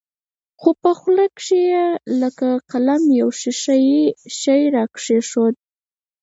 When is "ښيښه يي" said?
3.39-4.01